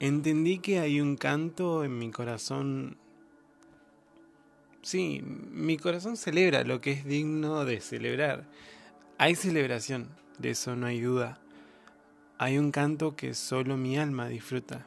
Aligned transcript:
entendí 0.00 0.58
que 0.58 0.78
hay 0.80 1.00
un 1.00 1.16
canto 1.16 1.84
en 1.84 1.98
mi 1.98 2.10
corazón. 2.10 2.96
Sí, 4.82 5.22
mi 5.22 5.76
corazón 5.76 6.16
celebra 6.16 6.64
lo 6.64 6.80
que 6.80 6.92
es 6.92 7.04
digno 7.04 7.64
de 7.64 7.80
celebrar. 7.80 8.48
Hay 9.18 9.34
celebración, 9.34 10.08
de 10.38 10.50
eso 10.50 10.76
no 10.76 10.86
hay 10.86 11.00
duda. 11.00 11.40
Hay 12.38 12.58
un 12.58 12.70
canto 12.70 13.16
que 13.16 13.34
solo 13.34 13.76
mi 13.76 13.98
alma 13.98 14.28
disfruta. 14.28 14.86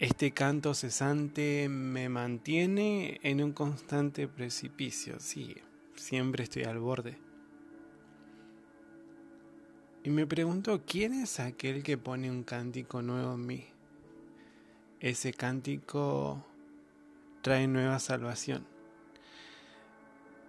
Este 0.00 0.32
canto 0.32 0.74
cesante 0.74 1.68
me 1.68 2.08
mantiene 2.08 3.20
en 3.22 3.42
un 3.42 3.52
constante 3.52 4.26
precipicio, 4.26 5.20
sí, 5.20 5.54
siempre 5.94 6.42
estoy 6.42 6.64
al 6.64 6.80
borde. 6.80 7.16
Y 10.04 10.10
me 10.10 10.26
pregunto, 10.26 10.82
¿quién 10.86 11.14
es 11.14 11.40
aquel 11.40 11.82
que 11.82 11.96
pone 11.96 12.30
un 12.30 12.42
cántico 12.42 13.00
nuevo 13.00 13.32
en 13.32 13.46
mí? 13.46 13.64
Ese 15.00 15.32
cántico 15.32 16.44
trae 17.40 17.66
nueva 17.66 17.98
salvación. 17.98 18.66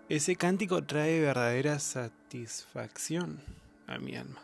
Ese 0.10 0.36
cántico 0.36 0.84
trae 0.84 1.22
verdadera 1.22 1.80
satisfacción 1.80 3.40
a 3.88 3.98
mi 3.98 4.18
alma. 4.18 4.42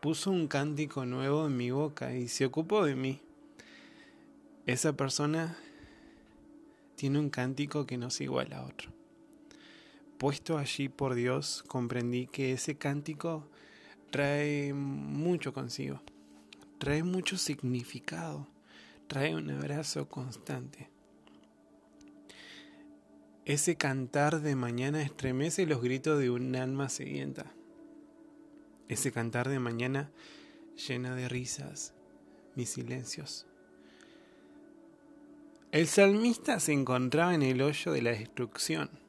Puso 0.00 0.32
un 0.32 0.48
cántico 0.48 1.06
nuevo 1.06 1.46
en 1.46 1.56
mi 1.56 1.70
boca 1.70 2.12
y 2.12 2.26
se 2.26 2.46
ocupó 2.46 2.84
de 2.84 2.96
mí. 2.96 3.20
Esa 4.66 4.94
persona 4.94 5.56
tiene 6.96 7.20
un 7.20 7.30
cántico 7.30 7.86
que 7.86 7.98
no 7.98 8.08
es 8.08 8.20
igual 8.20 8.52
a 8.52 8.64
otro 8.64 9.03
puesto 10.24 10.56
allí 10.56 10.88
por 10.88 11.14
Dios, 11.14 11.62
comprendí 11.68 12.26
que 12.26 12.52
ese 12.52 12.78
cántico 12.78 13.46
trae 14.10 14.72
mucho 14.72 15.52
consigo, 15.52 16.00
trae 16.78 17.02
mucho 17.02 17.36
significado, 17.36 18.48
trae 19.06 19.36
un 19.36 19.50
abrazo 19.50 20.08
constante. 20.08 20.88
Ese 23.44 23.76
cantar 23.76 24.40
de 24.40 24.56
mañana 24.56 25.02
estremece 25.02 25.66
los 25.66 25.82
gritos 25.82 26.18
de 26.18 26.30
un 26.30 26.56
alma 26.56 26.88
sedienta. 26.88 27.52
Ese 28.88 29.12
cantar 29.12 29.50
de 29.50 29.58
mañana 29.58 30.10
llena 30.88 31.14
de 31.14 31.28
risas 31.28 31.92
mis 32.54 32.70
silencios. 32.70 33.46
El 35.70 35.86
salmista 35.86 36.60
se 36.60 36.72
encontraba 36.72 37.34
en 37.34 37.42
el 37.42 37.60
hoyo 37.60 37.92
de 37.92 38.00
la 38.00 38.12
destrucción 38.12 39.03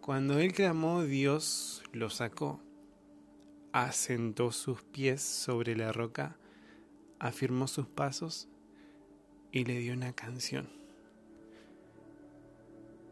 cuando 0.00 0.38
él 0.38 0.52
clamó, 0.52 1.02
Dios 1.02 1.82
lo 1.92 2.10
sacó, 2.10 2.60
asentó 3.72 4.50
sus 4.50 4.82
pies 4.82 5.20
sobre 5.20 5.76
la 5.76 5.92
roca, 5.92 6.36
afirmó 7.18 7.68
sus 7.68 7.86
pasos 7.86 8.48
y 9.52 9.64
le 9.64 9.78
dio 9.78 9.92
una 9.92 10.12
canción. 10.12 10.68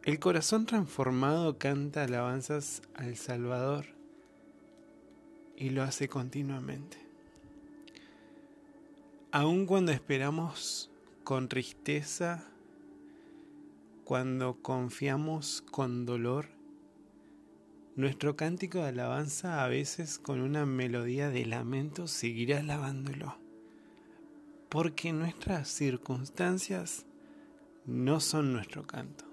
El 0.05 0.19
corazón 0.19 0.65
transformado 0.65 1.59
canta 1.59 2.05
alabanzas 2.05 2.81
al 2.95 3.17
Salvador 3.17 3.85
y 5.57 5.71
lo 5.71 5.83
hace 5.83 6.09
continuamente. 6.09 6.97
Aun 9.31 9.67
cuando 9.67 9.93
esperamos 9.93 10.91
con 11.25 11.49
tristeza, 11.49 12.49
cuando 14.05 14.63
confiamos 14.63 15.63
con 15.71 16.07
dolor, 16.07 16.58
nuestro 17.99 18.37
cántico 18.37 18.79
de 18.79 18.91
alabanza 18.91 19.65
a 19.65 19.67
veces 19.67 20.21
con 20.21 20.41
una 20.41 20.65
melodía 20.65 21.31
de 21.31 21.45
lamento 21.45 22.07
seguirá 22.07 22.61
alabándolo, 22.61 23.37
porque 24.69 25.13
nuestras 25.13 25.67
circunstancias 25.67 27.07
no 27.87 28.21
son 28.21 28.53
nuestro 28.53 28.87
canto. 28.87 29.28